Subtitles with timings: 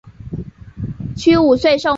[1.15, 1.89] 屈武遂受命。